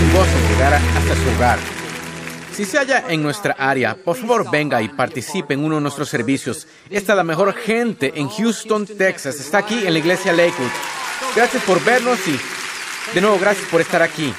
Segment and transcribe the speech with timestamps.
[0.00, 1.58] es un gozo llegar hasta su hogar.
[2.54, 6.08] Si se halla en nuestra área, por favor venga y participe en uno de nuestros
[6.08, 6.66] servicios.
[6.88, 9.38] Esta es la mejor gente en Houston, Texas.
[9.40, 10.70] Está aquí en la iglesia Lakewood.
[11.36, 12.38] Gracias por vernos y
[13.14, 14.32] de nuevo gracias por estar aquí.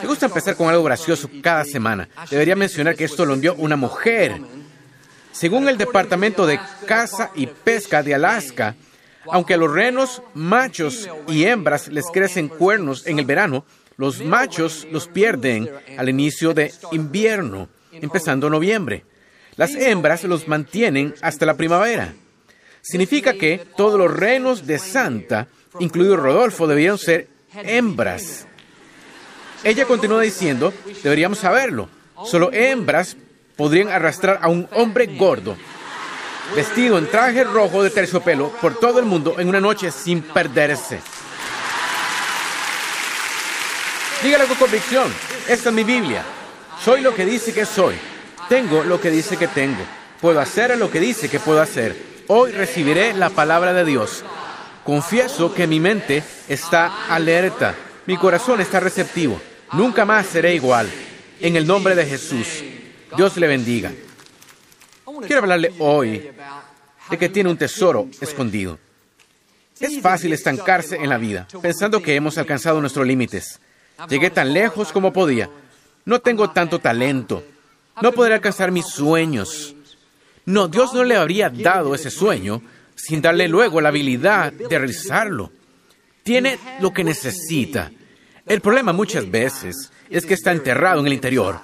[0.00, 2.08] Me gusta empezar con algo gracioso cada semana.
[2.30, 4.40] Debería mencionar que esto lo envió una mujer.
[5.32, 8.76] Según el Departamento de Caza y Pesca de Alaska,
[9.26, 13.64] aunque a los renos machos y hembras les crecen cuernos en el verano,
[13.96, 19.04] los machos los pierden al inicio de invierno, empezando noviembre.
[19.56, 22.14] Las hembras los mantienen hasta la primavera.
[22.82, 28.46] Significa que todos los renos de Santa, incluido Rodolfo, debieron ser hembras.
[29.62, 31.88] Ella continúa diciendo, deberíamos saberlo,
[32.26, 33.16] solo hembras
[33.56, 35.56] podrían arrastrar a un hombre gordo
[36.54, 41.00] vestido en traje rojo de terciopelo por todo el mundo en una noche sin perderse.
[44.22, 45.12] Dígalo con convicción,
[45.48, 46.24] esta es mi Biblia.
[46.82, 47.94] Soy lo que dice que soy.
[48.48, 49.82] Tengo lo que dice que tengo.
[50.20, 51.96] Puedo hacer lo que dice que puedo hacer.
[52.28, 54.24] Hoy recibiré la palabra de Dios.
[54.84, 57.74] Confieso que mi mente está alerta.
[58.06, 59.40] Mi corazón está receptivo.
[59.72, 60.90] Nunca más seré igual.
[61.40, 62.62] En el nombre de Jesús.
[63.16, 63.92] Dios le bendiga.
[65.26, 66.30] Quiero hablarle hoy
[67.10, 68.78] de que tiene un tesoro escondido.
[69.80, 73.60] Es fácil estancarse en la vida, pensando que hemos alcanzado nuestros límites.
[74.08, 75.48] Llegué tan lejos como podía.
[76.04, 77.44] No tengo tanto talento.
[78.02, 79.74] No podré alcanzar mis sueños.
[80.46, 82.62] No, Dios no le habría dado ese sueño
[82.94, 85.50] sin darle luego la habilidad de realizarlo.
[86.22, 87.90] Tiene lo que necesita.
[88.46, 91.58] El problema muchas veces es que está enterrado en el interior.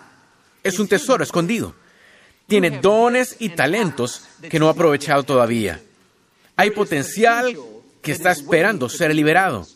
[0.62, 1.74] Es un tesoro escondido
[2.50, 5.80] tiene dones y talentos que no ha aprovechado todavía.
[6.56, 7.56] Hay potencial
[8.02, 9.68] que está esperando ser liberado.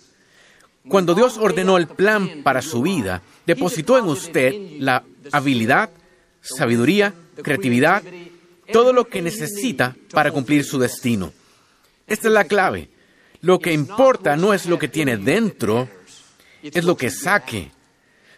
[0.88, 5.02] Cuando Dios ordenó el plan para su vida, depositó en usted la
[5.32, 5.90] habilidad,
[6.42, 8.02] sabiduría, creatividad,
[8.70, 11.32] todo lo que necesita para cumplir su destino.
[12.06, 12.90] Esta es la clave.
[13.40, 15.88] Lo que importa no es lo que tiene dentro,
[16.62, 17.70] es lo que saque.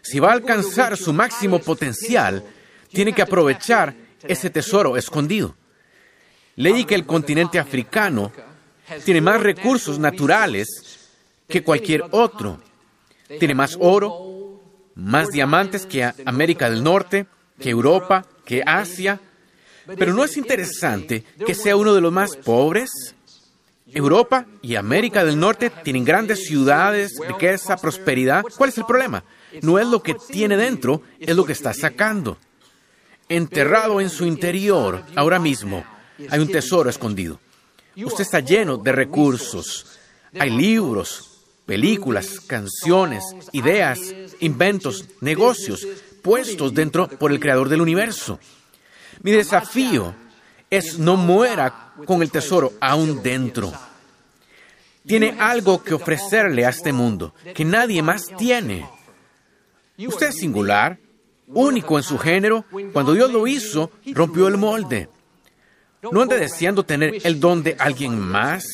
[0.01, 2.43] Si va a alcanzar su máximo potencial,
[2.89, 3.93] tiene que aprovechar
[4.23, 5.55] ese tesoro escondido.
[6.55, 8.31] Leí que el continente africano
[9.03, 10.96] tiene más recursos naturales
[11.47, 12.59] que cualquier otro.
[13.39, 14.61] Tiene más oro,
[14.95, 17.27] más diamantes que América del Norte,
[17.59, 19.19] que Europa, que Asia.
[19.97, 22.91] Pero ¿no es interesante que sea uno de los más pobres?
[23.89, 28.43] Europa y América del Norte tienen grandes ciudades, riqueza, prosperidad.
[28.57, 29.23] ¿Cuál es el problema?
[29.61, 32.37] No es lo que tiene dentro, es lo que está sacando
[33.29, 35.83] enterrado en su interior, ahora mismo,
[36.29, 37.39] hay un tesoro escondido.
[37.95, 39.85] Usted está lleno de recursos.
[40.39, 41.26] Hay libros,
[41.67, 43.99] películas, canciones, ideas,
[44.39, 45.85] inventos, negocios
[46.23, 48.39] puestos dentro por el creador del universo.
[49.21, 50.15] Mi desafío
[50.69, 53.71] es no muera con el tesoro aún dentro.
[55.05, 58.87] Tiene algo que ofrecerle a este mundo que nadie más tiene.
[59.97, 60.99] Usted es singular,
[61.47, 65.09] único en su género, cuando Dios lo hizo, rompió el molde.
[66.11, 68.65] No ande deseando tener el don de alguien más.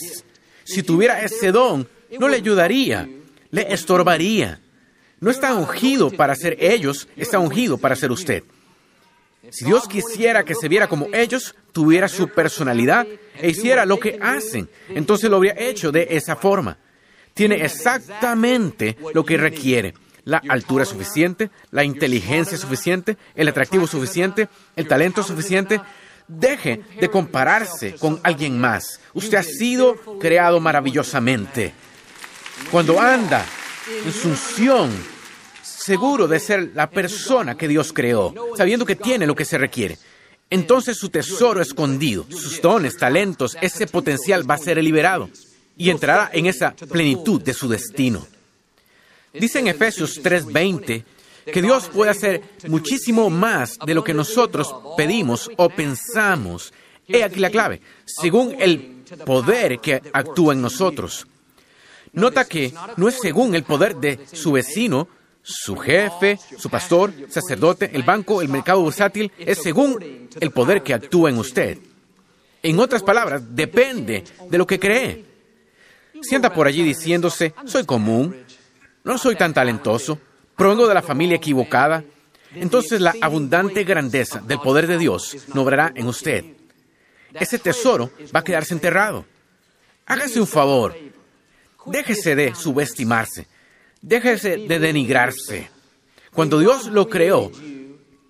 [0.64, 1.88] Si tuviera ese don,
[2.19, 3.09] no le ayudaría,
[3.51, 4.59] le estorbaría.
[5.19, 8.44] No está ungido para ser ellos, está ungido para ser usted.
[9.51, 13.06] Si Dios quisiera que se viera como ellos, tuviera su personalidad
[13.40, 16.78] e hiciera lo que hacen, entonces lo habría hecho de esa forma.
[17.34, 19.94] Tiene exactamente lo que requiere
[20.25, 25.81] la altura suficiente, la inteligencia suficiente, el atractivo suficiente, el talento suficiente.
[26.27, 29.01] Deje de compararse con alguien más.
[29.13, 31.74] Usted ha sido creado maravillosamente.
[32.71, 33.45] Cuando anda
[34.06, 34.92] en su unción,
[35.62, 39.98] seguro de ser la persona que Dios creó, sabiendo que tiene lo que se requiere,
[40.50, 45.30] entonces su tesoro escondido, sus dones, talentos, ese potencial va a ser liberado
[45.77, 48.27] y entrará en esa plenitud de su destino.
[49.33, 51.04] Dice en Efesios 3:20
[51.51, 56.71] que Dios puede hacer muchísimo más de lo que nosotros pedimos o pensamos.
[57.07, 61.25] He aquí la clave, según el poder que actúa en nosotros.
[62.13, 65.07] Nota que no es según el poder de su vecino,
[65.42, 70.94] su jefe, su pastor, sacerdote, el banco, el mercado bursátil, es según el poder que
[70.94, 71.77] actúa en usted.
[72.62, 75.25] En otras palabras, depende de lo que cree.
[76.21, 78.36] Si anda por allí diciéndose, soy común,
[79.04, 80.18] no soy tan talentoso,
[80.56, 82.04] provengo de la familia equivocada,
[82.56, 86.45] entonces la abundante grandeza del poder de Dios no obrará en usted.
[87.33, 89.25] Ese tesoro va a quedarse enterrado.
[90.06, 90.95] Hágase un favor.
[91.85, 93.47] Déjese de subestimarse.
[94.01, 95.69] Déjese de denigrarse.
[96.33, 97.51] Cuando Dios lo creó,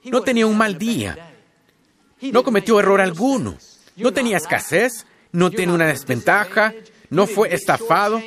[0.03, 1.33] no tenía un mal día.
[2.21, 3.57] No cometió error alguno.
[3.95, 5.05] No tenía escasez.
[5.31, 6.73] No tenía una desventaja.
[7.09, 8.21] No fue estafado.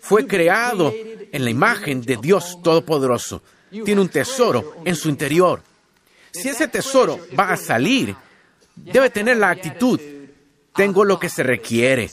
[0.00, 0.92] Fue creado
[1.32, 3.42] en la imagen de Dios Todopoderoso.
[3.70, 5.62] Tiene un tesoro en su interior.
[6.32, 8.14] Si ese tesoro va a salir,
[8.76, 10.00] debe tener la actitud,
[10.74, 12.10] tengo lo que se requiere.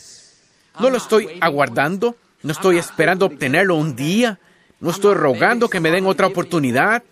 [0.80, 4.40] No lo estoy aguardando, no estoy esperando obtenerlo un día,
[4.80, 7.04] no estoy rogando que me den otra oportunidad,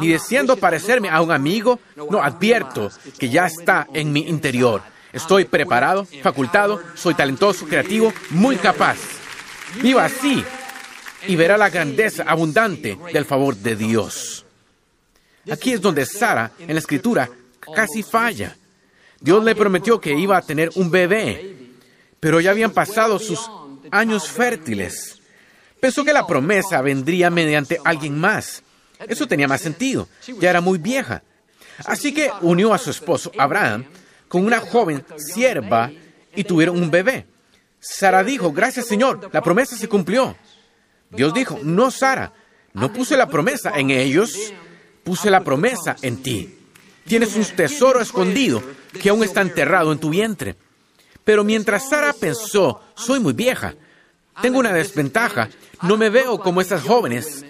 [0.00, 1.78] ni deseando parecerme a un amigo,
[2.10, 4.82] no advierto que ya está en mi interior.
[5.12, 8.98] Estoy preparado, facultado, soy talentoso, creativo, muy capaz.
[9.80, 10.44] Viva así
[11.28, 14.44] y verá la grandeza abundante del favor de Dios.
[15.50, 17.30] Aquí es donde Sara, en la escritura,
[17.74, 18.56] casi falla.
[19.20, 21.56] Dios le prometió que iba a tener un bebé,
[22.18, 23.48] pero ya habían pasado sus
[23.90, 25.20] años fértiles.
[25.80, 28.62] Pensó que la promesa vendría mediante alguien más.
[29.06, 30.08] Eso tenía más sentido.
[30.40, 31.22] Ya era muy vieja.
[31.84, 33.84] Así que unió a su esposo Abraham
[34.28, 35.90] con una joven sierva
[36.34, 37.26] y tuvieron un bebé.
[37.80, 40.36] Sara dijo, gracias Señor, la promesa se cumplió.
[41.10, 42.32] Dios dijo, no, Sara,
[42.72, 44.52] no puse la promesa en ellos,
[45.02, 46.58] puse la promesa en ti.
[47.06, 48.62] Tienes un tesoro escondido
[49.00, 50.56] que aún está enterrado en tu vientre.
[51.24, 53.74] Pero mientras Sara pensó, soy muy vieja,
[54.42, 55.48] tengo una desventaja,
[55.82, 57.44] no me veo como esas jóvenes,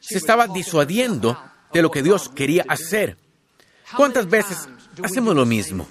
[0.00, 1.38] se estaba disuadiendo
[1.72, 3.16] de lo que Dios quería hacer.
[3.96, 4.68] ¿Cuántas veces
[5.02, 5.86] hacemos lo mismo?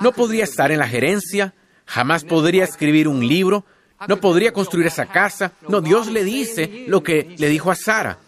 [0.00, 1.54] No podría estar en la gerencia,
[1.86, 3.64] jamás podría escribir un libro,
[4.08, 5.52] no podría construir esa casa.
[5.68, 8.18] No, Dios le dice lo que le dijo a Sara.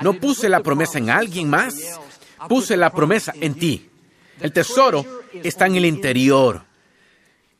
[0.00, 2.00] No puse la promesa en alguien más,
[2.48, 3.90] puse la promesa en ti.
[4.40, 6.64] El tesoro está en el interior.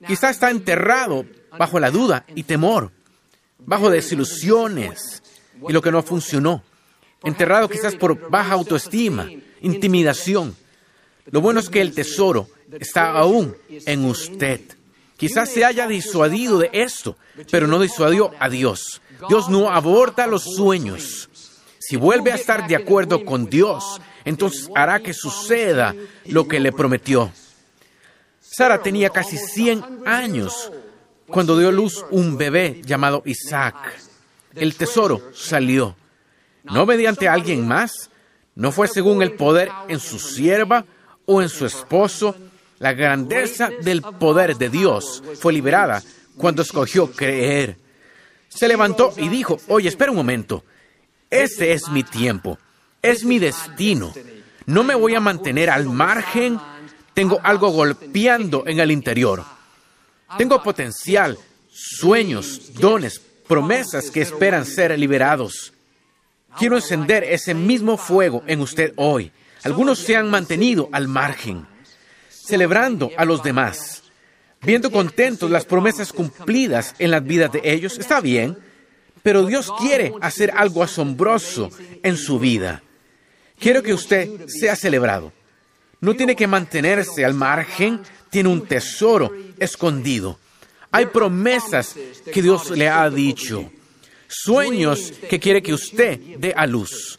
[0.07, 1.27] Quizá está enterrado
[1.59, 2.93] bajo la duda y temor,
[3.59, 5.23] bajo desilusiones
[5.69, 6.63] y lo que no funcionó.
[7.25, 9.29] Enterrado quizás por baja autoestima,
[9.61, 10.57] intimidación.
[11.27, 12.49] Lo bueno es que el tesoro
[12.79, 14.61] está aún en usted.
[15.17, 17.17] Quizás se haya disuadido de esto,
[17.51, 19.03] pero no disuadió a Dios.
[19.29, 21.29] Dios no aborta los sueños.
[21.81, 25.95] Si vuelve a estar de acuerdo con Dios, entonces hará que suceda
[26.27, 27.33] lo que le prometió.
[28.59, 30.73] Sara tenía casi 100 años
[31.29, 33.77] cuando dio luz un bebé llamado Isaac.
[34.53, 35.95] El tesoro salió,
[36.65, 38.11] no mediante alguien más,
[38.57, 40.85] no fue según el poder en su sierva
[41.25, 42.35] o en su esposo,
[42.81, 46.03] la grandeza del poder de Dios fue liberada
[46.37, 47.77] cuando escogió creer.
[48.49, 50.65] Se levantó y dijo, oye, espera un momento,
[51.31, 52.59] este es mi tiempo,
[53.03, 54.13] es mi destino.
[54.67, 56.59] No me voy a mantener al margen,
[57.19, 59.45] tengo algo golpeando en el interior.
[60.37, 61.37] Tengo potencial,
[61.69, 65.73] sueños, dones, promesas que esperan ser liberados.
[66.57, 69.33] Quiero encender ese mismo fuego en usted hoy.
[69.65, 71.67] Algunos se han mantenido al margen
[72.31, 74.05] celebrando a los demás,
[74.63, 78.57] viendo contentos las promesas cumplidas en las vidas de ellos, está bien,
[79.25, 81.69] pero Dios quiere hacer algo asombroso
[82.05, 82.81] en su vida.
[83.59, 85.33] Quiero que usted sea celebrado.
[86.01, 88.01] No tiene que mantenerse al margen,
[88.31, 90.39] tiene un tesoro escondido.
[90.91, 91.97] Hay promesas
[92.33, 93.71] que Dios le ha dicho,
[94.27, 97.19] sueños que quiere que usted dé a luz.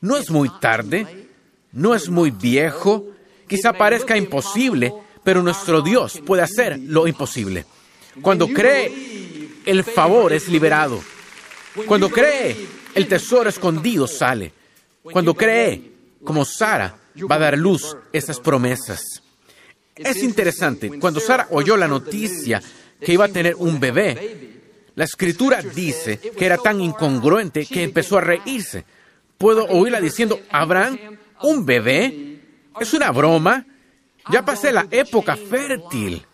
[0.00, 1.28] No es muy tarde,
[1.72, 3.16] no es muy viejo,
[3.48, 4.92] Quizá parezca imposible,
[5.22, 7.64] pero nuestro Dios puede hacer lo imposible.
[8.20, 11.00] Cuando cree, el favor es liberado.
[11.86, 12.56] Cuando cree,
[12.94, 14.52] el tesoro escondido sale.
[15.02, 15.92] Cuando cree,
[16.24, 16.96] como Sara,
[17.30, 19.22] va a dar luz esas promesas.
[19.94, 22.62] Es interesante, cuando Sara oyó la noticia
[23.00, 24.60] que iba a tener un bebé,
[24.94, 28.84] la escritura dice que era tan incongruente que empezó a reírse.
[29.38, 30.98] Puedo oírla diciendo, Abraham,
[31.42, 32.36] un bebé,
[32.80, 33.64] ¿Es una broma?
[34.30, 36.24] Ya pasé la época fértil.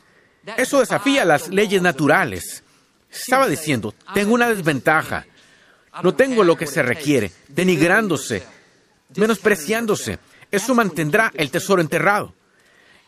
[0.57, 2.65] Eso desafía las leyes naturales.
[3.11, 5.27] Estaba diciendo, tengo una desventaja.
[6.03, 8.43] No tengo lo que se requiere, denigrándose,
[9.15, 10.19] menospreciándose.
[10.53, 12.33] Eso mantendrá el tesoro enterrado.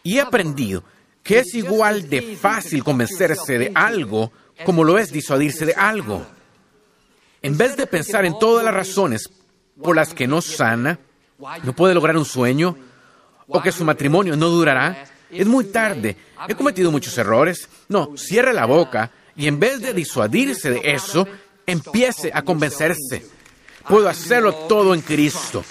[0.02, 0.82] Y he aprendido
[1.22, 4.32] que es igual de fácil convencerse de algo
[4.64, 6.24] como lo es disuadirse de algo.
[7.42, 9.28] En vez de pensar en todas las razones
[9.82, 10.98] por las que no sana,
[11.62, 12.76] no puede lograr un sueño,
[13.46, 15.06] o que su matrimonio no durará.
[15.30, 16.16] Es muy tarde,
[16.48, 17.68] he cometido muchos errores.
[17.88, 21.26] No, cierre la boca y en vez de disuadirse de eso,
[21.66, 23.26] empiece a convencerse.
[23.88, 25.64] Puedo hacerlo todo en Cristo.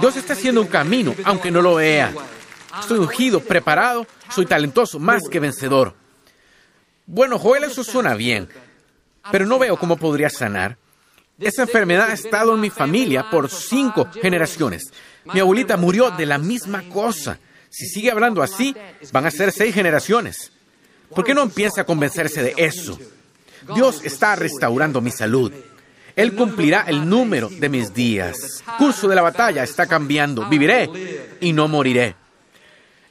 [0.00, 2.12] Dios está haciendo un camino, aunque no lo vea.
[2.80, 5.94] Estoy ungido, preparado, soy talentoso, más que vencedor.
[7.06, 8.48] Bueno, Joel, eso suena bien,
[9.30, 10.78] pero no veo cómo podría sanar.
[11.38, 14.92] Esa enfermedad ha estado en mi familia por cinco generaciones.
[15.24, 17.38] Mi abuelita murió de la misma cosa.
[17.68, 18.76] Si sigue hablando así,
[19.12, 20.52] van a ser seis generaciones.
[21.14, 22.98] ¿Por qué no empieza a convencerse de eso?
[23.74, 25.52] Dios está restaurando mi salud.
[26.16, 28.62] Él cumplirá el número de mis días.
[28.78, 30.48] Curso de la batalla está cambiando.
[30.48, 32.14] Viviré y no moriré.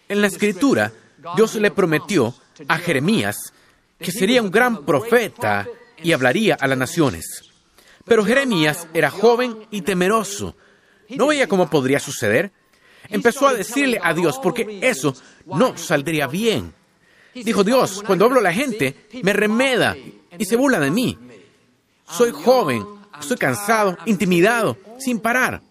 [0.08, 0.91] En la escritura,
[1.36, 2.34] Dios le prometió
[2.67, 3.53] a Jeremías
[3.98, 5.67] que sería un gran profeta
[6.03, 7.43] y hablaría a las naciones.
[8.05, 10.55] Pero Jeremías era joven y temeroso.
[11.10, 12.51] No veía cómo podría suceder.
[13.10, 15.15] Empezó a decirle a Dios, porque eso
[15.46, 16.74] no saldría bien.
[17.34, 19.96] Dijo Dios, cuando hablo a la gente, me remeda
[20.38, 21.17] y se burla de mí.
[22.12, 22.86] Soy joven,
[23.20, 25.62] estoy cansado, intimidado, sin parar.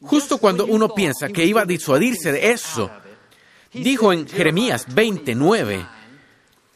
[0.00, 2.90] Justo cuando uno piensa que iba a disuadirse de eso,
[3.72, 5.86] dijo en Jeremías 29,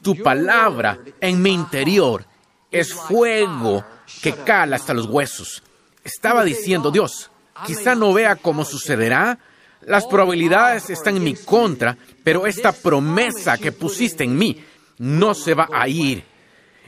[0.03, 2.25] tu palabra en mi interior
[2.71, 3.85] es fuego
[4.23, 5.63] que cala hasta los huesos.
[6.05, 7.31] Estaba diciendo, Dios,
[7.67, 9.39] quizá no vea cómo sucederá,
[9.83, 14.65] las probabilidades están en mi contra, pero esta promesa que pusiste en mí
[14.99, 16.36] no se va a ir.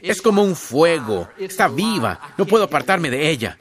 [0.01, 3.57] Es como un fuego, está viva, no puedo apartarme de ella.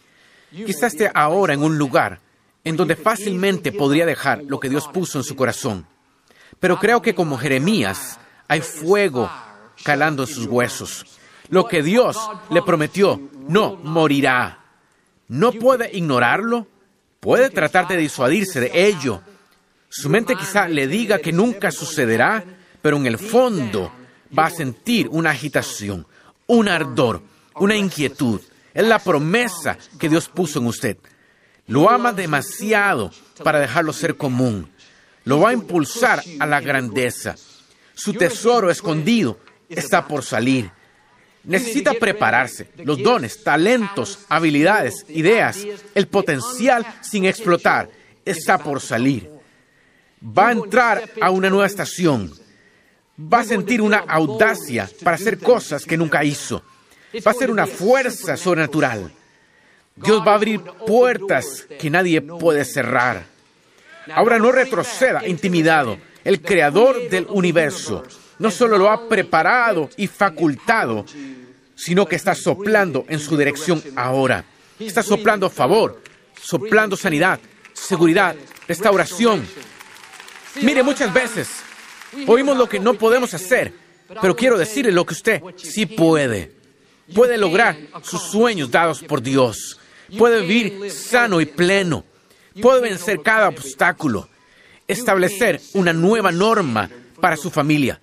[0.51, 2.21] Quizá esté ahora en un lugar
[2.65, 5.87] en donde fácilmente podría dejar lo que Dios puso en su corazón.
[6.61, 9.31] Pero creo que como Jeremías hay fuego
[9.85, 11.07] calando en sus huesos.
[11.49, 12.19] Lo que Dios
[12.51, 14.59] le prometió no morirá.
[15.29, 16.67] No puede ignorarlo,
[17.21, 19.23] puede tratar de disuadirse de ello.
[19.89, 22.45] Su mente quizá le diga que nunca sucederá,
[22.83, 23.93] pero en el fondo
[24.37, 26.07] va a sentir una agitación,
[26.49, 27.23] un ardor,
[27.55, 28.41] una inquietud.
[28.75, 30.97] Es la promesa que Dios puso en usted.
[31.67, 33.13] Lo ama demasiado
[33.45, 34.71] para dejarlo ser común.
[35.25, 37.37] Lo va a impulsar a la grandeza.
[37.95, 39.39] Su tesoro escondido
[39.69, 40.71] está por salir.
[41.45, 42.71] Necesita prepararse.
[42.79, 45.59] Los dones, talentos, habilidades, ideas,
[45.95, 47.91] el potencial sin explotar
[48.25, 49.31] está por salir.
[50.23, 52.33] Va a entrar a una nueva estación.
[53.21, 56.63] Va a sentir una audacia para hacer cosas que nunca hizo.
[57.27, 59.11] Va a ser una fuerza sobrenatural.
[59.97, 63.25] Dios va a abrir puertas que nadie puede cerrar.
[64.15, 65.99] Ahora no retroceda intimidado.
[66.25, 68.05] El creador del universo
[68.39, 71.05] no solo lo ha preparado y facultado,
[71.75, 74.45] sino que está soplando en su dirección ahora.
[74.79, 76.01] Está soplando favor,
[76.41, 77.41] soplando sanidad,
[77.73, 78.37] seguridad,
[78.69, 79.45] restauración.
[80.63, 81.49] Mire, muchas veces
[82.27, 83.73] oímos lo que no podemos hacer,
[84.21, 86.57] pero quiero decirle lo que usted sí puede.
[87.15, 89.79] Puede lograr sus sueños dados por Dios.
[90.17, 92.05] Puede vivir sano y pleno.
[92.61, 94.29] Puede vencer cada obstáculo.
[94.87, 98.01] Establecer una nueva norma para su familia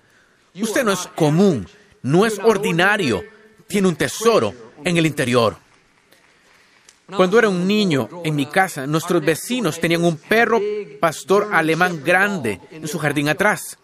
[0.62, 1.68] Usted no es común,
[2.02, 3.22] no es ordinario,
[3.66, 5.56] tiene un tesoro en el interior.
[7.14, 10.60] Cuando era un niño en mi casa, nuestros vecinos tenían un perro
[10.98, 13.78] pastor alemán grande en su jardín atrás.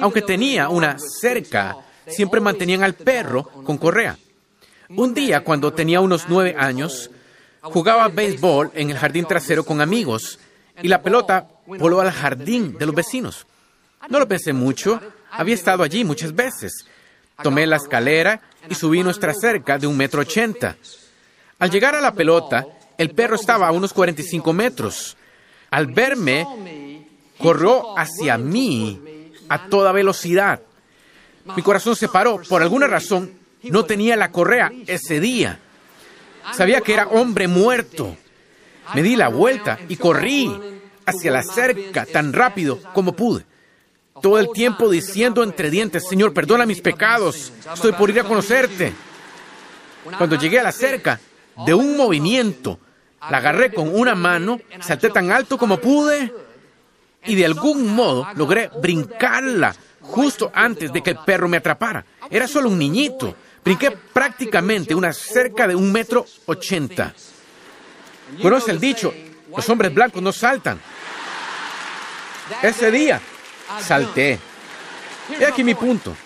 [0.00, 4.18] Aunque tenía una cerca, siempre mantenían al perro con correa.
[4.90, 7.10] Un día, cuando tenía unos nueve años,
[7.62, 10.38] jugaba béisbol en el jardín trasero con amigos
[10.82, 13.46] y la pelota voló al jardín de los vecinos.
[14.08, 16.86] No lo pensé mucho, había estado allí muchas veces.
[17.42, 20.76] Tomé la escalera y subí nuestra cerca de un metro ochenta.
[21.58, 22.66] Al llegar a la pelota,
[22.96, 25.16] el perro estaba a unos 45 metros.
[25.70, 27.06] Al verme,
[27.38, 29.00] corrió hacia mí
[29.50, 30.62] a toda velocidad.
[31.54, 32.40] Mi corazón se paró.
[32.48, 33.32] Por alguna razón,
[33.64, 35.58] no tenía la correa ese día.
[36.54, 38.16] Sabía que era hombre muerto.
[38.94, 40.50] Me di la vuelta y corrí
[41.04, 43.44] hacia la cerca tan rápido como pude
[44.20, 48.92] todo el tiempo diciendo entre dientes, Señor, perdona mis pecados, estoy por ir a conocerte.
[50.16, 51.20] Cuando llegué a la cerca,
[51.66, 52.78] de un movimiento,
[53.30, 56.32] la agarré con una mano, salté tan alto como pude
[57.24, 62.04] y de algún modo logré brincarla justo antes de que el perro me atrapara.
[62.30, 63.36] Era solo un niñito.
[63.62, 67.14] Brinqué prácticamente una cerca de un metro ochenta.
[68.40, 69.12] ¿Conoce el dicho?
[69.54, 70.80] Los hombres blancos no saltan.
[72.62, 73.20] Ese día
[73.80, 74.38] salté.
[75.38, 76.16] He aquí mi punto.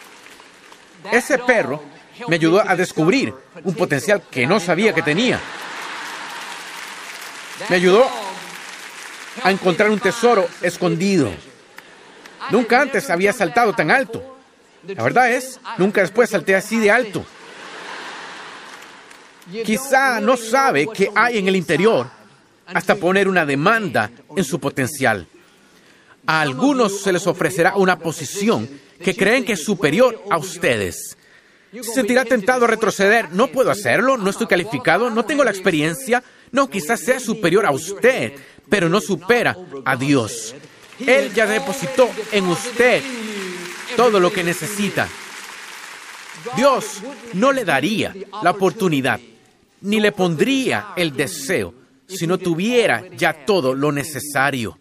[1.11, 1.83] Ese perro
[2.29, 3.35] me ayudó a descubrir
[3.65, 5.41] un potencial que no sabía que tenía.
[7.69, 8.09] Me ayudó
[9.43, 11.33] a encontrar un tesoro escondido.
[12.51, 14.39] Nunca antes había saltado tan alto.
[14.87, 17.25] La verdad es, nunca después salté así de alto.
[19.65, 22.09] Quizá no sabe qué hay en el interior
[22.67, 25.27] hasta poner una demanda en su potencial.
[26.27, 28.69] A algunos se les ofrecerá una posición
[29.03, 31.17] que creen que es superior a ustedes.
[31.73, 33.31] Se sentirá tentado a retroceder.
[33.33, 36.23] No puedo hacerlo, no estoy calificado, no tengo la experiencia.
[36.53, 38.33] No, quizás sea superior a usted,
[38.69, 40.55] pero no supera a Dios.
[40.99, 43.03] Él ya depositó en usted
[43.97, 45.09] todo lo que necesita.
[46.57, 47.01] Dios
[47.33, 49.21] no le daría la oportunidad,
[49.81, 51.75] ni le pondría el deseo
[52.07, 54.79] si no tuviera ya todo lo necesario.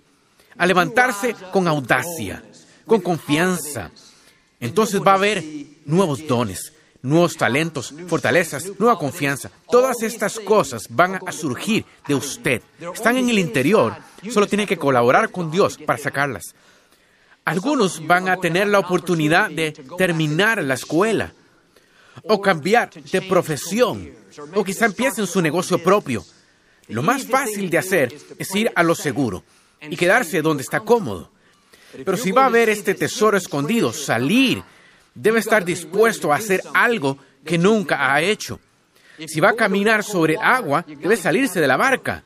[0.58, 2.44] A levantarse con audacia,
[2.86, 3.92] con confianza.
[4.60, 5.44] Entonces va a haber
[5.86, 6.74] nuevos dones,
[7.04, 9.52] nuevos talentos, fortalezas, nueva confianza.
[9.70, 12.62] Todas estas cosas van a surgir de usted.
[12.94, 13.96] Están en el interior.
[14.32, 16.56] Solo tiene que colaborar con Dios para sacarlas.
[17.46, 21.34] Algunos van a tener la oportunidad de terminar la escuela
[22.24, 24.10] o cambiar de profesión
[24.56, 26.24] o quizá empiecen su negocio propio.
[26.88, 29.44] Lo más fácil de hacer es ir a lo seguro
[29.82, 31.30] y quedarse donde está cómodo.
[32.06, 34.64] Pero si va a ver este tesoro escondido, salir
[35.15, 38.60] debe estar dispuesto a hacer algo que nunca ha hecho.
[39.27, 42.24] Si va a caminar sobre agua, debe salirse de la barca.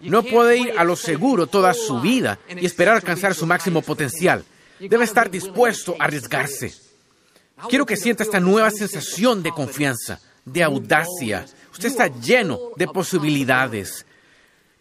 [0.00, 4.44] No puede ir a lo seguro toda su vida y esperar alcanzar su máximo potencial.
[4.78, 6.72] Debe estar dispuesto a arriesgarse.
[7.68, 11.44] Quiero que sienta esta nueva sensación de confianza, de audacia.
[11.72, 14.06] Usted está lleno de posibilidades.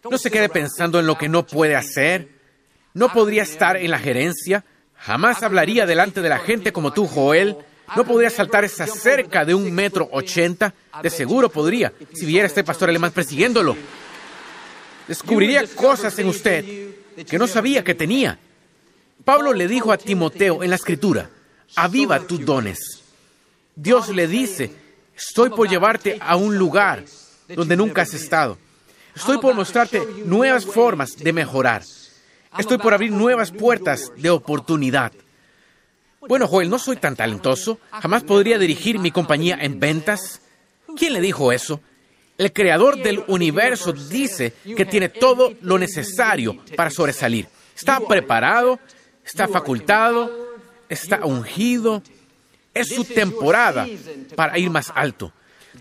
[0.09, 2.29] No se quede pensando en lo que no puede hacer.
[2.93, 4.63] No podría estar en la gerencia,
[4.99, 7.57] Jamás hablaría delante de la gente como tú, Joel.
[7.95, 10.73] No podría saltar esa cerca de un metro ochenta.
[11.01, 13.75] De seguro podría, si viera este pastor alemán persiguiéndolo.
[15.07, 16.65] Descubriría cosas en usted
[17.27, 18.37] que no sabía que tenía.
[19.25, 21.29] Pablo le dijo a Timoteo en la escritura,
[21.75, 23.03] aviva tus dones.
[23.75, 24.71] Dios le dice,
[25.15, 27.03] estoy por llevarte a un lugar
[27.47, 28.57] donde nunca has estado.
[29.15, 31.83] Estoy por mostrarte nuevas formas de mejorar.
[32.57, 35.11] Estoy por abrir nuevas puertas de oportunidad.
[36.21, 37.79] Bueno, Joel, no soy tan talentoso.
[37.91, 40.41] Jamás podría dirigir mi compañía en ventas.
[40.97, 41.79] ¿Quién le dijo eso?
[42.37, 47.47] El creador del universo dice que tiene todo lo necesario para sobresalir.
[47.75, 48.79] Está preparado,
[49.25, 50.31] está facultado,
[50.89, 52.01] está ungido.
[52.73, 53.87] Es su temporada
[54.35, 55.31] para ir más alto.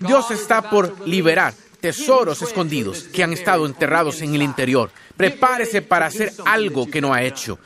[0.00, 4.90] Dios está por liberar tesoros escondidos que han estado enterrados en el interior.
[5.16, 7.58] Prepárese para hacer algo que no ha hecho,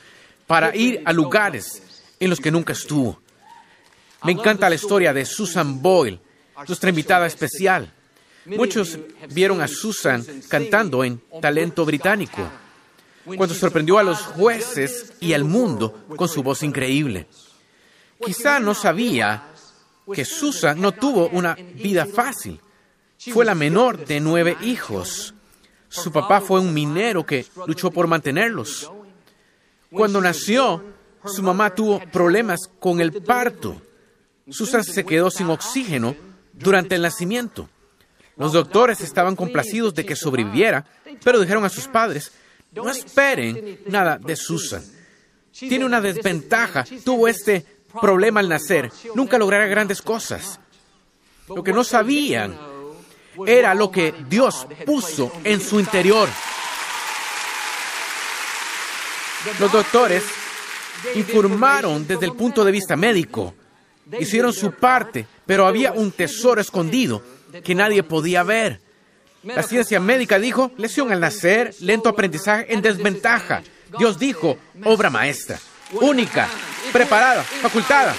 [0.47, 1.83] para ir a lugares
[2.21, 3.21] en los que nunca estuvo.
[4.25, 6.21] Me encanta la historia de Susan Boyle,
[6.69, 7.93] nuestra invitada especial.
[8.47, 8.99] Muchos
[9.31, 12.49] vieron a Susan cantando en Talento Británico,
[13.25, 17.27] cuando sorprendió a los jueces y al mundo con su voz increíble.
[18.25, 19.49] Quizá no sabía
[20.13, 22.61] que Susan no tuvo una vida fácil.
[23.31, 25.35] Fue la menor de nueve hijos.
[25.89, 28.91] Su papá fue un minero que luchó por mantenerlos.
[29.91, 30.83] Cuando nació,
[31.25, 33.81] su mamá tuvo problemas con el parto.
[34.49, 36.17] Susan se quedó sin oxígeno
[36.53, 37.69] durante el nacimiento.
[38.37, 40.85] Los doctores estaban complacidos de que sobreviviera,
[41.23, 42.33] pero dijeron a sus padres,
[42.73, 44.83] no esperen nada de Susan.
[45.53, 47.65] Tiene una desventaja, tuvo este
[48.01, 50.59] problema al nacer, nunca logrará grandes cosas.
[51.47, 52.72] Lo que no sabían
[53.47, 56.29] era lo que Dios puso en su interior.
[59.59, 60.23] Los doctores
[61.15, 63.55] informaron desde el punto de vista médico,
[64.19, 67.23] hicieron su parte, pero había un tesoro escondido
[67.65, 68.81] que nadie podía ver.
[69.43, 73.63] La ciencia médica dijo, lesión al nacer, lento aprendizaje en desventaja.
[73.99, 75.59] Dios dijo, obra maestra,
[76.01, 76.49] única,
[76.93, 78.15] preparada, facultada.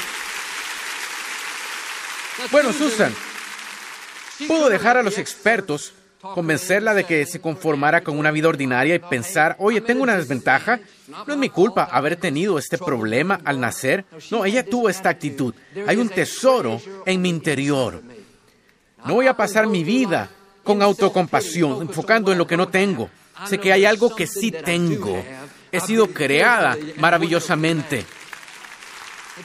[2.51, 3.13] Bueno, Susan,
[4.47, 5.93] Pudo dejar a los expertos
[6.33, 10.79] convencerla de que se conformara con una vida ordinaria y pensar, oye, tengo una desventaja,
[11.07, 14.05] no es mi culpa haber tenido este problema al nacer.
[14.31, 15.53] No, ella tuvo esta actitud.
[15.85, 18.01] Hay un tesoro en mi interior.
[19.05, 20.29] No voy a pasar mi vida
[20.63, 23.09] con autocompasión, enfocando en lo que no tengo.
[23.47, 25.21] Sé que hay algo que sí tengo.
[25.71, 28.05] He sido creada maravillosamente.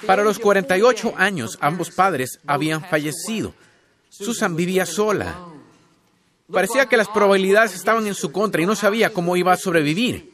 [0.06, 3.54] Para los 48 años, ambos padres habían fallecido.
[4.08, 5.38] Susan vivía sola.
[6.50, 10.32] Parecía que las probabilidades estaban en su contra y no sabía cómo iba a sobrevivir.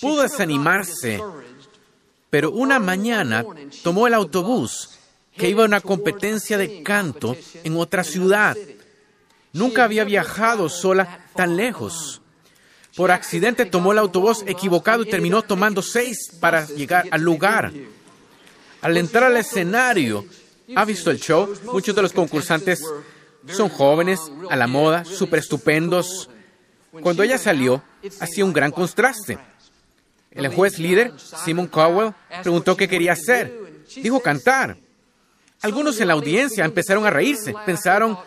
[0.00, 1.22] Pudo desanimarse,
[2.30, 3.44] pero una mañana
[3.82, 4.98] tomó el autobús
[5.36, 8.56] que iba a una competencia de canto en otra ciudad.
[9.52, 12.22] Nunca había viajado sola tan lejos.
[12.94, 17.72] Por accidente tomó el autobús equivocado y terminó tomando seis para llegar al lugar.
[18.80, 20.24] Al entrar al escenario,
[20.74, 21.52] ¿ha visto el show?
[21.64, 22.82] Muchos de los concursantes
[23.52, 26.28] son jóvenes, a la moda, súper estupendos.
[27.02, 27.82] Cuando ella salió,
[28.20, 29.38] hacía un gran contraste.
[30.30, 31.12] El juez líder,
[31.44, 33.52] Simon Cowell, preguntó qué quería hacer.
[33.96, 34.76] Dijo cantar.
[35.62, 37.54] Algunos en la audiencia empezaron a reírse.
[37.64, 38.18] Pensaron,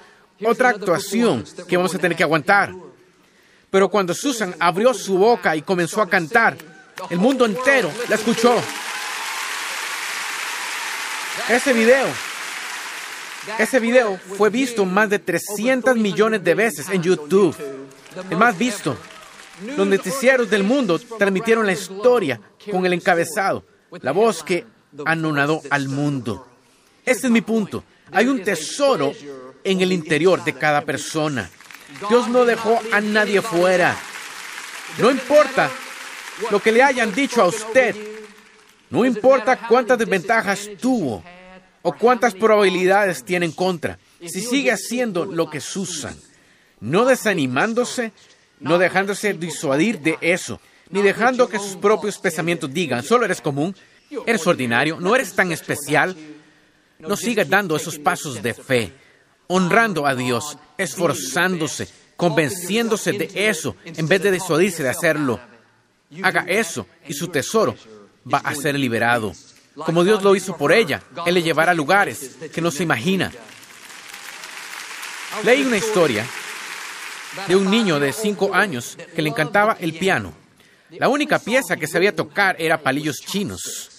[0.43, 2.73] otra actuación que vamos a tener que aguantar.
[3.69, 6.57] Pero cuando Susan abrió su boca y comenzó a cantar,
[7.09, 8.55] el mundo entero la escuchó.
[11.47, 12.07] Ese video,
[13.57, 17.55] ese video fue visto más de 300 millones de veces en YouTube.
[18.29, 18.97] El más visto.
[19.75, 22.39] Los noticieros del mundo transmitieron la historia
[22.71, 23.65] con el encabezado,
[24.01, 24.65] la voz que
[25.05, 26.47] anonadó al mundo.
[27.05, 27.83] Este es mi punto.
[28.11, 29.13] Hay un tesoro
[29.63, 31.49] en el interior de cada persona.
[32.07, 33.95] Dios no dejó a nadie fuera.
[34.97, 35.69] No importa
[36.51, 37.95] lo que le hayan dicho a usted.
[38.89, 41.23] No importa cuántas desventajas tuvo
[41.81, 43.99] o cuántas probabilidades tiene en contra.
[44.21, 46.15] Si sigue haciendo lo que Susan,
[46.79, 48.11] no desanimándose,
[48.59, 53.75] no dejándose disuadir de eso, ni dejando que sus propios pensamientos digan, solo eres común,
[54.25, 56.15] eres ordinario, no eres tan especial.
[56.99, 58.91] No siga dando esos pasos de fe,
[59.47, 61.87] honrando a Dios, esforzándose,
[62.17, 65.39] convenciéndose de eso, en vez de disuadirse de hacerlo.
[66.21, 67.75] Haga eso y su tesoro
[68.31, 69.33] va a ser liberado.
[69.85, 73.31] Como Dios lo hizo por ella, Él le llevará a lugares que no se imagina.
[75.43, 76.25] Leí una historia
[77.47, 80.33] de un niño de cinco años que le encantaba el piano.
[80.91, 83.89] La única pieza que sabía tocar era palillos chinos,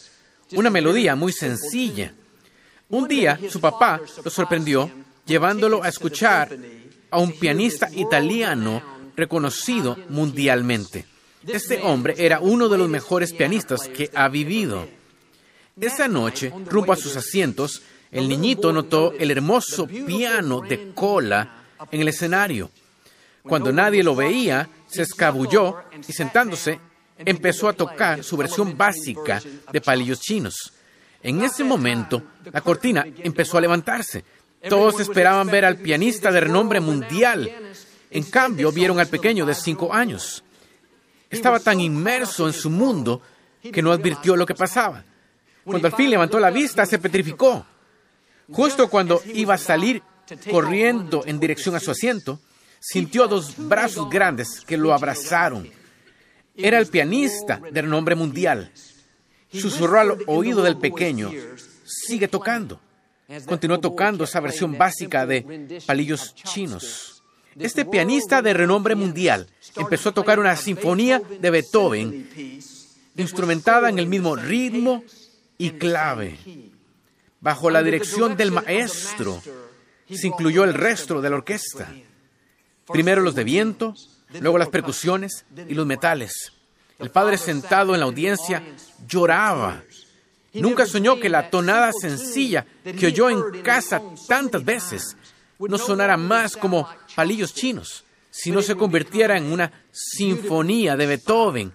[0.53, 2.13] una melodía muy sencilla.
[2.89, 4.91] Un día su papá lo sorprendió
[5.25, 6.51] llevándolo a escuchar
[7.11, 8.83] a un pianista italiano
[9.17, 11.07] reconocido mundialmente.
[11.47, 14.89] Este hombre era uno de los mejores pianistas que ha vivido.
[15.81, 22.01] Esa noche, rumbo a sus asientos, el niñito notó el hermoso piano de cola en
[22.01, 22.71] el escenario.
[23.43, 26.79] Cuando nadie lo veía, se escabulló y sentándose,
[27.19, 29.41] empezó a tocar su versión básica
[29.73, 30.73] de palillos chinos.
[31.23, 34.25] En ese momento, la cortina empezó a levantarse.
[34.69, 37.51] Todos esperaban ver al pianista de renombre mundial.
[38.11, 40.43] En cambio, vieron al pequeño de cinco años.
[41.31, 43.23] Estaba tan inmerso en su mundo
[43.63, 45.05] que no advirtió lo que pasaba.
[45.65, 47.65] Cuando al fin levantó la vista, se petrificó.
[48.51, 50.03] Justo cuando iba a salir
[50.51, 52.41] corriendo en dirección a su asiento,
[52.79, 55.69] sintió dos brazos grandes que lo abrazaron.
[56.57, 58.73] Era el pianista de renombre mundial.
[59.53, 61.31] Susurró al oído del pequeño,
[61.85, 62.81] sigue tocando.
[63.47, 67.23] Continuó tocando esa versión básica de palillos chinos.
[67.59, 69.47] Este pianista de renombre mundial
[69.77, 72.61] empezó a tocar una sinfonía de Beethoven,
[73.17, 75.05] instrumentada en el mismo ritmo
[75.61, 76.39] y clave.
[77.39, 79.43] Bajo la dirección del maestro,
[80.11, 81.93] se incluyó el resto de la orquesta.
[82.87, 83.95] Primero los de viento,
[84.41, 86.53] luego las percusiones y los metales.
[86.99, 88.63] El padre sentado en la audiencia
[89.07, 89.83] lloraba.
[90.55, 92.65] Nunca soñó que la tonada sencilla
[92.99, 95.15] que oyó en casa tantas veces
[95.59, 101.73] no sonara más como palillos chinos, sino se convirtiera en una sinfonía de Beethoven,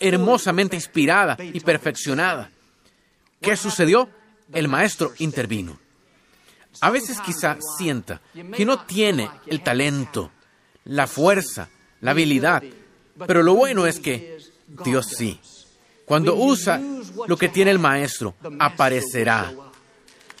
[0.00, 2.50] hermosamente inspirada y perfeccionada.
[3.40, 4.08] ¿Qué sucedió?
[4.52, 5.78] El maestro intervino.
[6.80, 8.20] A veces quizá sienta
[8.54, 10.30] que no tiene el talento,
[10.84, 11.68] la fuerza,
[12.00, 12.62] la habilidad.
[13.26, 14.38] Pero lo bueno es que
[14.84, 15.40] Dios sí.
[16.04, 16.80] Cuando usa
[17.26, 19.52] lo que tiene el maestro, aparecerá.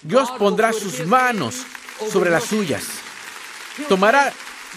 [0.02, 1.56] Dios pondrá sus manos
[2.10, 2.84] sobre las suyas.
[3.88, 4.32] Tomará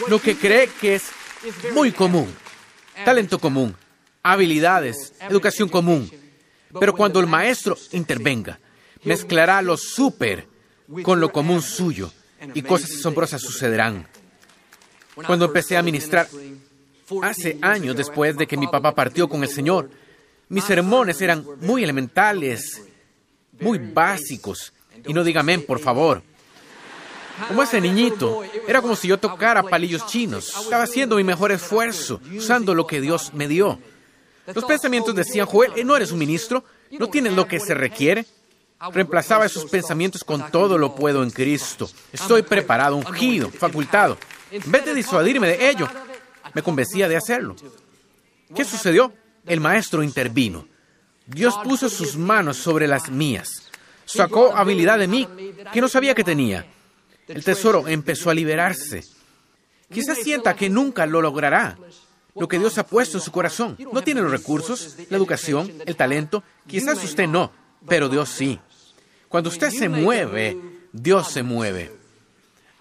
[0.07, 1.03] lo que cree que es
[1.73, 2.33] muy común,
[3.05, 3.75] talento común,
[4.23, 6.11] habilidades, educación común.
[6.79, 8.59] Pero cuando el maestro intervenga,
[9.03, 10.47] mezclará lo súper
[11.03, 12.11] con lo común suyo
[12.53, 14.07] y cosas asombrosas sucederán.
[15.15, 16.27] Cuando empecé a ministrar
[17.21, 19.89] hace años después de que mi papá partió con el Señor,
[20.49, 22.81] mis sermones eran muy elementales,
[23.59, 24.73] muy básicos.
[25.07, 26.21] Y no diga amén, por favor.
[27.47, 30.53] Como ese niñito, era como si yo tocara palillos chinos.
[30.63, 33.79] Estaba haciendo mi mejor esfuerzo, usando lo que Dios me dio.
[34.53, 36.63] Los pensamientos decían, Joel, ¿no eres un ministro?
[36.91, 38.25] ¿No tienes lo que se requiere?
[38.91, 41.89] Reemplazaba esos pensamientos con todo lo puedo en Cristo.
[42.11, 44.17] Estoy preparado, ungido, facultado.
[44.49, 45.87] En vez de disuadirme de ello,
[46.53, 47.55] me convencía de hacerlo.
[48.55, 49.13] ¿Qué sucedió?
[49.45, 50.67] El maestro intervino.
[51.25, 53.69] Dios puso sus manos sobre las mías.
[54.05, 55.27] Sacó habilidad de mí
[55.71, 56.65] que no sabía que tenía.
[57.27, 59.03] El tesoro empezó a liberarse.
[59.91, 61.77] Quizás sienta que nunca lo logrará,
[62.35, 63.77] lo que Dios ha puesto en su corazón.
[63.91, 66.43] No tiene los recursos, la educación, el talento.
[66.67, 67.51] Quizás usted no,
[67.87, 68.59] pero Dios sí.
[69.27, 70.57] Cuando usted se mueve,
[70.91, 71.91] Dios se mueve.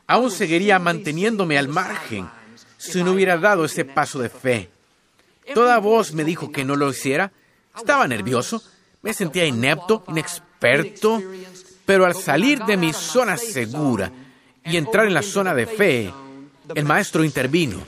[0.06, 2.28] Aún seguiría manteniéndome al margen
[2.76, 4.70] si no hubiera dado ese paso de fe.
[5.54, 7.32] Toda voz me dijo que no lo hiciera.
[7.76, 8.62] Estaba nervioso,
[9.02, 11.22] me sentía inepto, inexperto,
[11.86, 14.12] pero al salir de mi zona segura
[14.64, 16.12] y entrar en la zona de fe,
[16.74, 17.78] el maestro intervino.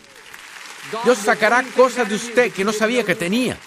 [1.04, 3.58] Dios sacará cosas de usted que no sabía que tenía.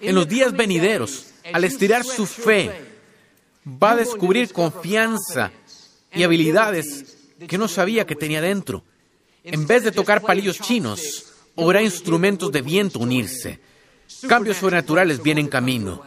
[0.00, 2.70] En los días venideros, al estirar su fe,
[3.66, 5.52] va a descubrir confianza
[6.12, 8.82] y habilidades que no sabía que tenía dentro.
[9.44, 13.60] En vez de tocar palillos chinos, oirá instrumentos de viento unirse.
[14.28, 16.02] Cambios sobrenaturales vienen en camino.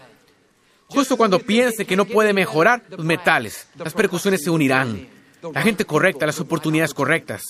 [0.87, 5.07] Justo cuando piense que no puede mejorar, los metales, las percusiones se unirán.
[5.53, 7.43] La gente correcta, las oportunidades correctas.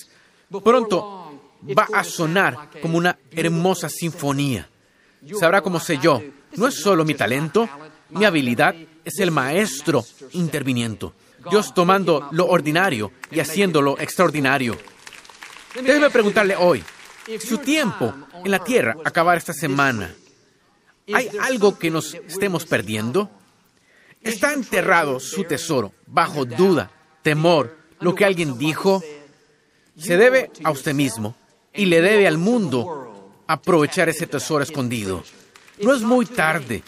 [0.62, 1.19] Pronto
[1.62, 4.68] va a sonar como una hermosa sinfonía.
[5.38, 6.22] Sabrá cómo sé yo.
[6.56, 7.68] No es solo mi talento,
[8.10, 11.14] mi habilidad, es el maestro interviniendo.
[11.50, 14.76] Dios tomando lo ordinario y haciéndolo extraordinario.
[15.74, 16.82] Déjeme preguntarle hoy,
[17.38, 18.12] su tiempo
[18.44, 20.12] en la tierra acabar esta semana,
[21.12, 23.30] ¿hay algo que nos estemos perdiendo?
[24.20, 26.90] ¿Está enterrado su tesoro bajo duda,
[27.22, 29.02] temor, lo que alguien dijo?
[29.96, 31.36] Se debe a usted mismo
[31.74, 35.24] y le debe al mundo aprovechar ese tesoro escondido.
[35.82, 36.82] No es muy tarde,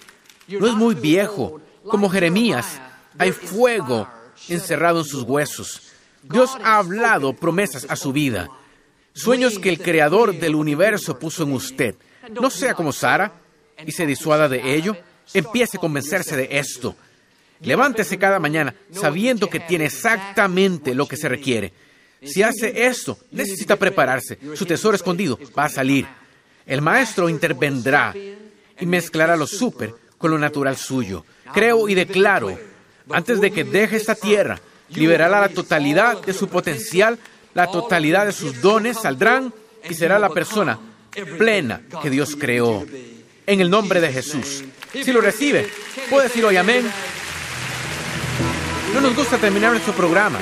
[0.48, 1.60] no es muy viejo.
[1.84, 2.80] Como Jeremías,
[3.18, 4.08] hay fuego
[4.48, 5.92] encerrado en sus huesos.
[6.22, 8.48] Dios ha hablado promesas a su vida,
[9.12, 11.96] sueños que el creador del universo puso en usted.
[12.40, 13.32] No sea como Sara
[13.84, 14.96] y se disuada de ello.
[15.34, 16.94] Empiece a convencerse de esto.
[17.60, 21.72] Levántese cada mañana sabiendo que tiene exactamente lo que se requiere.
[22.24, 24.38] Si hace esto, necesita prepararse.
[24.54, 26.06] Su tesoro escondido va a salir.
[26.66, 28.14] El maestro intervendrá
[28.78, 31.24] y mezclará lo súper con lo natural suyo.
[31.52, 32.56] Creo y declaro,
[33.10, 37.18] antes de que deje esta tierra, liberará la totalidad de su potencial,
[37.54, 39.52] la totalidad de sus dones saldrán
[39.88, 40.78] y será la persona
[41.38, 42.86] plena que Dios creó.
[43.44, 44.62] En el nombre de Jesús.
[44.92, 45.68] Si lo recibe,
[46.08, 46.88] puede decir hoy amén.
[48.94, 50.38] No nos gusta terminar nuestro programa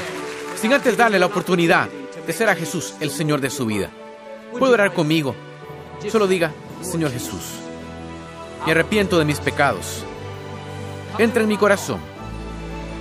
[0.61, 1.89] sin antes darle la oportunidad
[2.27, 3.89] de ser a Jesús el Señor de su vida.
[4.59, 5.35] Puede orar conmigo.
[6.11, 7.43] Solo diga, Señor Jesús,
[8.67, 10.05] me arrepiento de mis pecados.
[11.19, 11.99] Entra en mi corazón.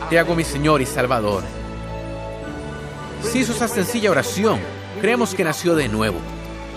[0.10, 1.44] Te hago mi Señor y Salvador.
[3.24, 4.60] Si hizo esa sencilla oración,
[5.02, 6.20] creemos que nació de nuevo.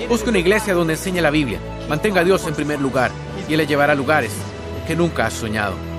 [0.08, 1.60] Busque una iglesia donde enseñe la Biblia.
[1.88, 3.12] Mantenga a Dios en primer lugar
[3.48, 4.32] y Él le llevará a lugares
[4.86, 5.91] que nunca has soñado.